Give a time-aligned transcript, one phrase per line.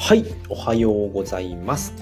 [0.00, 1.92] はい、おはようございます。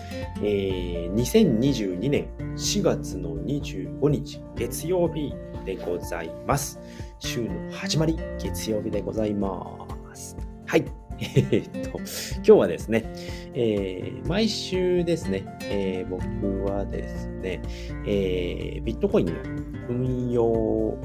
[0.42, 5.34] えー、2022年4月の25日月曜日
[5.64, 6.78] でございます。
[7.18, 10.36] 週の始まり、月曜日でございます。
[10.66, 10.84] はい。
[11.18, 13.10] えー、っと、今日はですね、
[13.54, 17.62] えー、毎週ですね、えー、僕はですね、
[18.06, 19.32] えビットコインの
[19.88, 20.98] 運用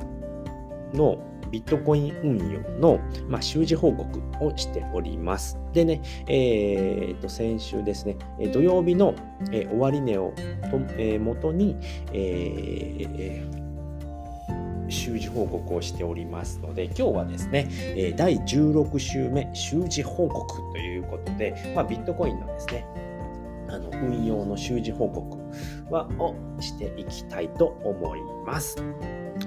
[0.94, 5.58] のビットコイン運用の、まあ、習字報告をしております。
[5.74, 8.18] でね、えー、と先週ですね、
[8.54, 9.16] 土曜日の、
[9.52, 11.78] えー、終値をと、えー、元に、
[12.14, 13.62] えー
[14.92, 22.86] 習字報告をしておりますので、今日はですね、第16週目、習字報告ということで、まあ、ビットコインのですね、
[23.70, 25.38] あの運用の習字報告
[25.90, 28.76] はをしていきたいと思います。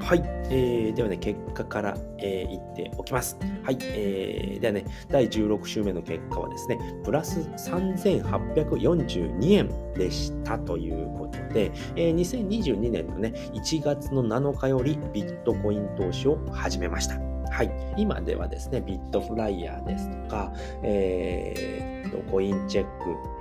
[0.01, 3.39] はい、えー、ではね、結果から、えー、言っておきます。
[3.63, 17.19] はい、えー、ではね、第16週目の結果はですね、プラス3842円でしたということで、えー、2022年のね、1月の7日よりビットコイン投資を始めました。
[17.51, 22.91] はい、今ではですね、ビットフライヤーですとか、えー、コインチェック、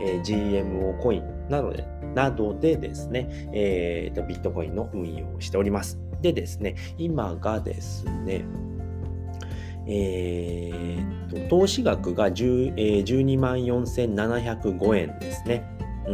[0.02, 6.00] えー、GMO コインなどでなどでですね、えー、ビットコインの運用をしております。
[6.24, 8.46] でですね、今がですね、
[9.86, 15.70] えー、と投資額が10、えー、12万4705円ですね。
[16.08, 16.14] う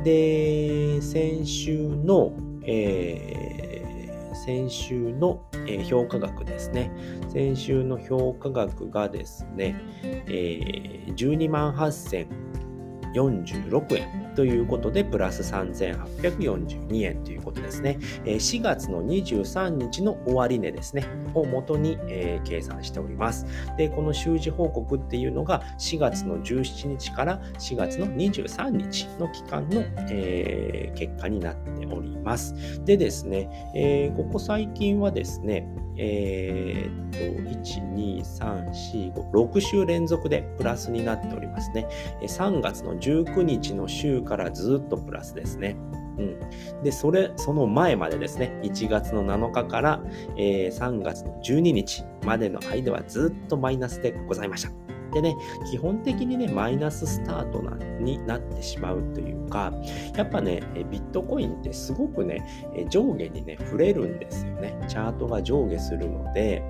[0.00, 2.32] ん、で、先週の、
[2.64, 6.92] えー、先週の、えー、評価額ですね。
[7.28, 14.31] 先週の評価額がですね、えー、12万8046円。
[14.34, 17.98] ということで、プラス3842円ということですね。
[18.24, 23.46] 4月の23日の終値ですね、を元に、えー、計算しております。
[23.76, 32.84] で、この習字報告っていうのが4月の17日から4月の23日の期間の、えー、結果になっております。
[32.84, 35.66] でですね、えー、ここ最近はですね、
[35.96, 41.86] えー、っと、1、2、3、4、5、6週連続でプラスになっておりますね。
[42.22, 45.76] 3月の19日の週からずっとプラスですね。
[46.18, 50.02] うん、で、それ、その前までですね、1月の7日から、
[50.36, 54.82] えー、3月の12日までの間はずっとマイナスでございました。
[55.12, 55.36] でね、
[55.70, 59.72] 基本的にね、マイナススタートなになってしまうというか、
[60.16, 62.42] やっぱね、ビットコインってすごくね、
[62.88, 64.74] 上下にね、触れるんですよね。
[64.88, 66.62] チャートが上下するので、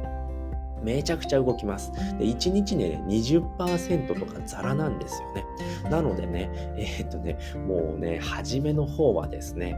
[0.83, 1.93] めちゃくちゃ動きます。
[2.19, 5.45] で、1日ね、20%とかザラなんですよね。
[5.91, 9.77] なのでね、 えー、っとね、もうね、初めの方はですね、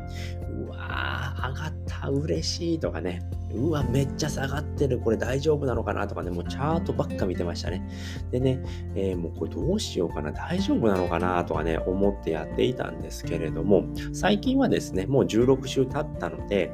[0.51, 3.23] うわー、上がった、嬉しいとかね、
[3.55, 7.87] うわ、めっちゃ下がってる、これ大丈夫なのかなとかね、もうチャートばっか見てましたね。
[8.31, 8.61] でね、
[8.95, 16.73] えー、もうこれどうしようかな、大丈夫なのかなとかね、思ってやっていたんですけれども、最近はですね、もう16週経ったので、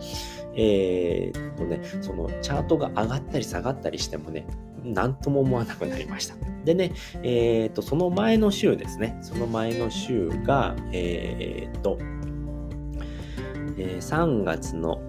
[0.56, 4.46] えー、とね、そのチャートが上がったり下がったりしてもね、
[4.84, 6.34] なんとも思わなくなりました。
[6.64, 11.98] でね、えー、と、その前の週ですね、その前の週が、えー、と、
[13.78, 15.00] え3月の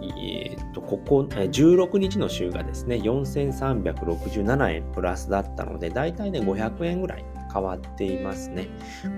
[0.00, 8.68] えー、と、ここ、16日の週がですね、4367円プラスだったので、だいたいね、500円ぐらい変わっていますね。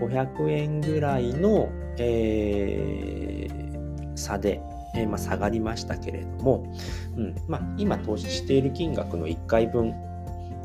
[0.01, 1.69] 500円ぐらいの、
[1.99, 4.61] えー、差で、
[4.95, 6.65] えー、まあ、下がりましたけれども、
[7.17, 9.95] うんまあ、今投資している金額の1回分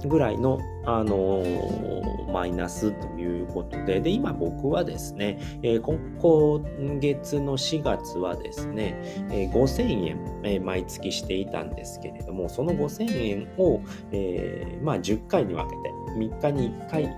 [0.08, 8.96] ぐらいの、あのー、マイナスということで、で、今僕はですね、えー、今月の4月はですね、
[9.32, 13.82] えー、5000円、えー、毎月していたんですけれども、その5000円を、
[14.12, 17.16] えー、まあ10回に分けて、3日に1回、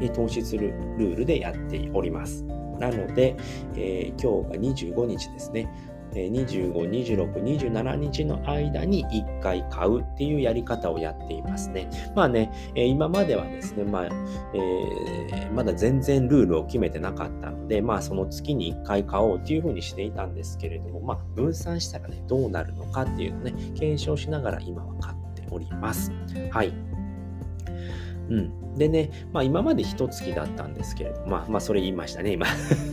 [0.00, 2.44] え投資するルールでやっております。
[2.78, 3.36] なので、
[3.76, 5.68] えー、今日が25日ですね。
[6.24, 11.88] 25、26、27日の間に1回買うっていうやり方をやっていますね。
[12.14, 26.12] まあね、今まではですね、まあ、えー、まだ全然ルールを決めてなかったので、まあその月に1回買おうっていうふうにしていたんですけれども、まあ分散したらね、どうなるのかっていうのね、検証しながら今は買っております。
[26.50, 26.85] はい。
[28.28, 28.74] うん。
[28.76, 32.46] でね、まあ今まで一月だったんですけれども、まあまあそれ言いましたね、今。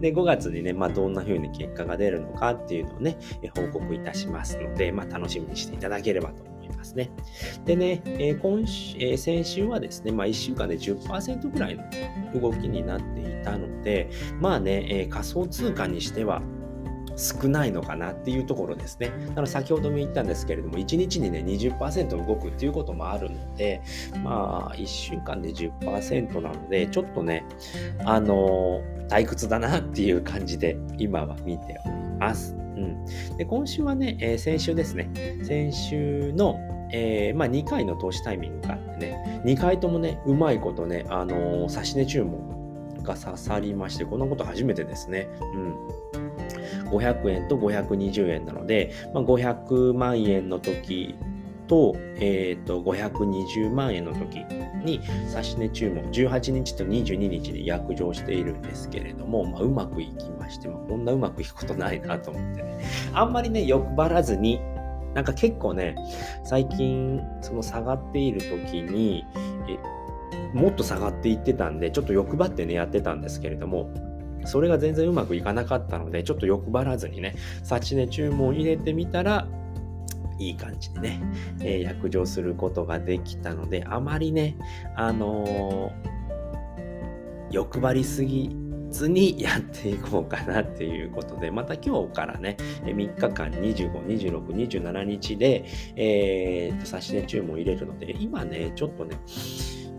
[0.00, 3.16] で、5月にね、まあどんな風に結果が出るのかっていうのをね、
[3.56, 7.10] 報告いたしますので、まあ楽しみにしていただければと思いますね。
[7.64, 14.08] でね、えー、今週、えー、先週はですね、まあ1週間で10%ぐらいの動きになっていたので、
[14.40, 16.42] まあね、えー、仮想通貨にしては、
[17.18, 19.10] 少ないのかなっていうところですね。
[19.28, 23.82] だから先ほども言ったんですけれども、1日にね、20%動くっていうこともあるので、
[24.22, 27.44] まあ、1週間で10%なので、ちょっとね、
[28.04, 32.54] あのー、退屈だなっていう感じで、今は見ております。
[32.54, 33.04] うん、
[33.36, 35.10] で今週はね、えー、先週ですね、
[35.42, 36.56] 先週の、
[36.92, 45.28] えー、まあ、2回の投資タイミングがあってね、2回ともね、うまいことね、あのー、指値注文が刺さりまして、こんなこと初めてですね。
[45.54, 46.07] うん
[46.90, 51.14] 500円と520円なので、まあ、500万円の時
[51.68, 54.38] と,、えー、と520万円の時
[54.84, 55.00] に
[55.34, 62.62] 指値注文18日と22日に約定しているんですけれども、まあ、うまくいきまして、まあ、こんなうまくいくことないなと思って。
[62.62, 62.80] ね
[63.12, 64.60] あんまりね欲張らずに
[65.14, 65.96] なんか結構ね
[66.44, 69.24] 最近その下がっている時に
[70.54, 73.90] もっと下がっていってたんでちょっと欲張ってねやってたんですけれども
[74.48, 79.46] それが全然うまくいかなかったので、ちょっと欲張らずにね、幸値注文入れてみたら、
[80.38, 81.20] いい感じでね、
[81.60, 84.56] えー、約定することができたので、あまりね、
[84.96, 88.54] あのー、欲張りすぎ
[88.90, 95.64] ずにやっていこうかなっていうことで、また今日からね、3日間25、26、27日で、
[95.96, 99.16] えー、と、差し値注文入れるので、今ね、ちょっとね、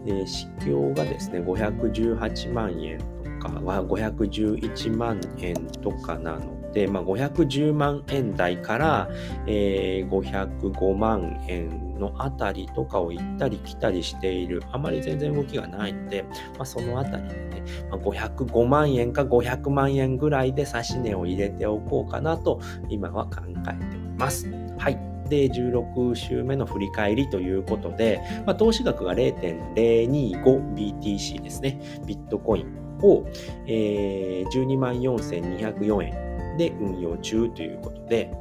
[0.06, 3.00] えー、市況がですね、518万円
[3.39, 9.09] かは511万円とかなので、まあ、510万円台から、
[9.47, 24.47] えー、505万円のあたりとかを行ったり来たりしている、あまり全然動きがないので、まあ、そのあたりで、ね、まあ、505万円か500万円ぐらいで指値を入れておこうかなと今は考えております。
[24.77, 25.00] はい。
[25.30, 32.01] で、16週目の振り返りということで、まあ、投資額が 0.025BTC ですね。
[32.06, 33.25] ビットコインを、
[33.68, 38.31] えー、12万4204円で運用中ということで、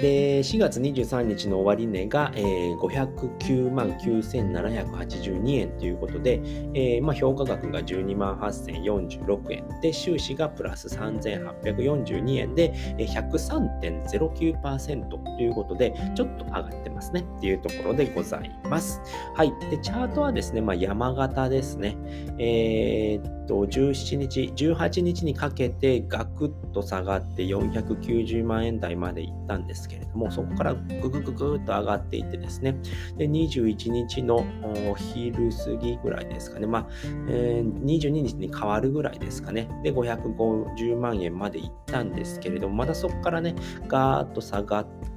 [0.00, 6.40] で、4月23日の終値が、えー、509万9782円ということで、
[6.74, 19.00] えー、まあ、評価額が12万8046円で、収支がプラス3842円で、103.09%ということで、ちょっと上がってますねっていうところでございます。
[19.34, 19.52] はい。
[19.70, 21.96] で、チャートはですね、まあ、山形ですね。
[22.38, 32.76] えーと、17日、18日にかけてガクッと下がって490万円台まで行ったんですけれども、そこからググググっと上がっていってですね、
[33.16, 34.44] で21日の
[34.90, 36.88] お昼過ぎぐらいですかね、まあ、
[37.28, 43.54] えー、22日に変わるぐらいですかね、で550万円までいったんですけれども、またそこからね、
[43.86, 45.13] ガーッと下がって、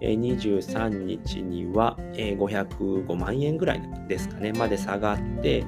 [0.00, 5.64] 23日には505万円ぐらいですかね、まで下がって、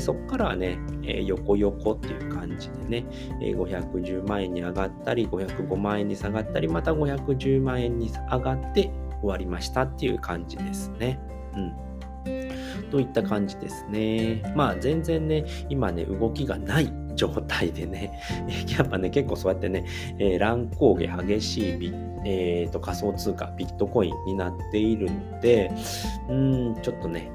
[0.00, 0.78] そこからはね、
[1.24, 3.06] 横横横っていう感じでね、
[3.40, 8.90] え510万円に上がったり、505万円に下がったり、また510万円に上がって
[9.20, 11.18] 終わりましたっていう感じですね。
[11.54, 12.90] うん。
[12.90, 14.42] といった感じですね。
[14.56, 18.20] まあ全然ね、今ね、動きがない状態でね、
[18.78, 19.84] やっぱね、結構そうやってね、
[20.18, 21.92] えー、乱高下激しいビ、
[22.24, 25.72] えーと仮想通貨、ビットコインになっているので、
[26.28, 27.30] うん、ちょっとね、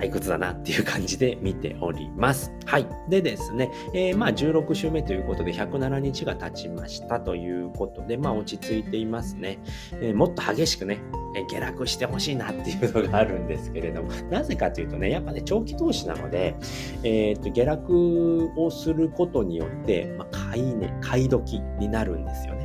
[0.00, 2.52] 退屈だなっていう感じで見ております。
[2.64, 2.86] はい。
[3.10, 9.58] でですね、えー、まあ16週目ということで107日が経ちましたということで、まあ落ち着いていますね。
[10.00, 11.00] えー、もっと激しくね、
[11.36, 16.54] えー、下落してほしいなっていうのがあるんですけれども、 なぜかというとね、やっぱね、長期投資なので、
[17.02, 22.59] えー、と下落をすることによって、まあ、買いね、買い時になるんですよね。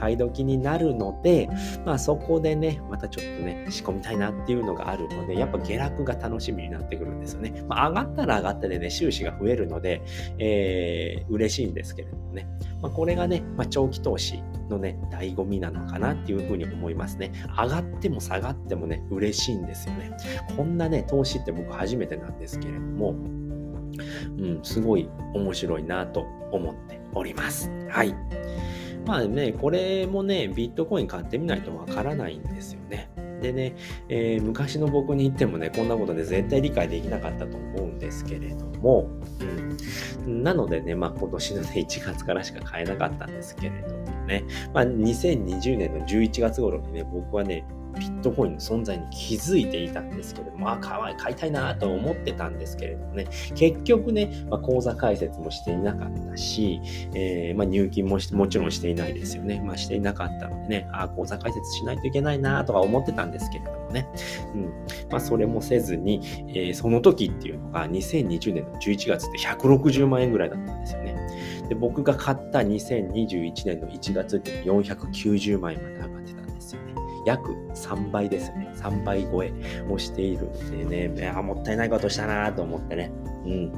[0.00, 1.48] 買い時になるので、
[1.84, 7.62] まあそこでね、またちょっとね、仕込みたいなっていうのがあるので、やっぱ下落が楽しみになってくるんですよね。
[7.68, 10.02] まあ上がったら上がったでね、収支が増えるので、
[10.38, 12.48] えー、嬉しいんですけれどもね。
[12.80, 17.32] まあこれがね、まあ長期投資のね、醍醐味なのかなっていうふうに思いますね。
[17.58, 20.12] 上がっても下がってもね、嬉しいんですよね。
[20.56, 27.70] こんなね、投資って僕初めてなんですけれども、うん、すごい面白いなと思っております。
[27.90, 28.14] はい。
[29.06, 33.10] まあね、これもね、ビットコイン買ってみないとわからないんですよね。
[33.40, 33.74] でね、
[34.08, 39.08] えー、昔の僕に言ってもね、こんなことで絶対理解できなかったと思うんですけれども、
[40.26, 47.64] うん、なのでね、まあ今年のね、1月からしか買えなかったんですけれどもね、まあ2020年の11月頃にね、僕はね、
[47.98, 56.80] ビットコインの存在に気づいていたんですけれども、あ、買買いたいなと思ってたんですけれどもね、結局ね、まあ、口座開設もしていなかったし、
[57.14, 59.62] えー、まあ、入金ももちろんしていないですよね。
[59.64, 64.08] まあ、していなかったのでね、あ、口座開設しないといけないなとか思ってたんですけれどもね、
[64.54, 64.64] うん。
[65.10, 71.16] まあ、それもせずに、えー、その時っていうのが2020年の11月で160万円ぐらいだったんですよね。
[71.68, 76.39] で、僕が買った2021年の1月って490万円まで上がってた。
[77.26, 78.68] 約3倍ですよね。
[78.76, 79.52] 3倍超え
[79.88, 83.12] をしているんでね、いやもったいないことしたなと思ってね。
[83.44, 83.72] うん。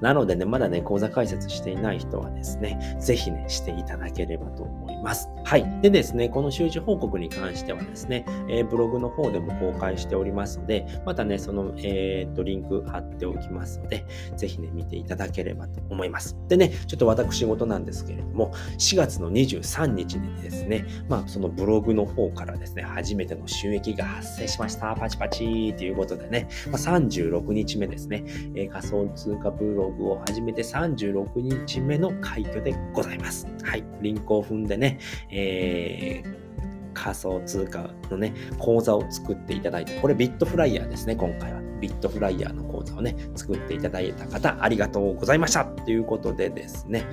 [0.00, 5.28] なのでね、まだね、講座開設していない人はですね、ぜひね、していただければと思います。
[5.44, 5.80] はい。
[5.82, 14.04] でですね、この習字報告に関してはですね、えー、ブログの方でも公開しておりますので、またね、その、えー、っと、リンク貼っておきますので、
[14.36, 16.36] ぜひね、見ていただければと思います。
[16.48, 24.94] でね、ちょっと私事なんですけれども、4月の23日にですね、まあ、そのブログの方からですね、初めての収益が発生しました。
[24.94, 33.46] パチパチーということでね、まあ、36日目ですね、えー、仮想通貨ブログを始めて36日目の快挙でございます。
[33.62, 33.84] はい。
[34.00, 34.98] リンクを踏んでね、
[35.30, 36.50] えー
[36.92, 41.60] 仮想通貨のね、口座を作っていただいて、これビットフライヤーですね、今回は。
[41.80, 47.06] ビットフライヤーの口座をね、作っていただいた方、ありがとうございましたということでですね、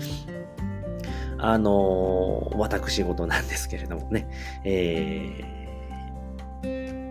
[1.38, 4.28] あのー、私事なんですけれどもね、
[4.66, 5.67] えー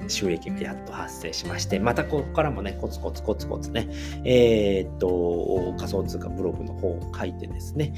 [0.08, 3.88] 収益がやっと発生しまして、またここからもね、コツコツコツコツね、
[4.24, 7.92] えー、っと、仮想通貨ブログの方を書いてですね、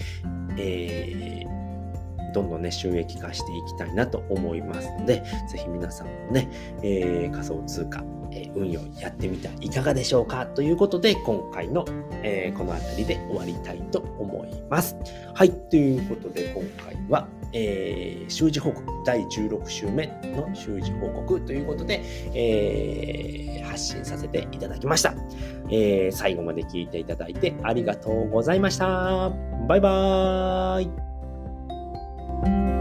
[0.56, 1.58] えー
[2.32, 6.48] どんどんね、収益化していきたいなと思いますので、ぜひ皆さんもね、
[6.82, 11.84] えー、仮想通貨、え、運用やってみてはいかがでしょうかということで、今回の、
[12.22, 14.96] えー、この辺りで終わりたいと思います。
[15.34, 22.02] はい、ということで今回は、えー、習字報告第16週目の習字報告ということで、
[22.34, 25.14] えー、発信させていただきました、
[25.70, 26.12] えー。
[26.12, 29.30] 最後まで聞いていただいてありがとうございました。
[29.66, 32.77] バイバーイ。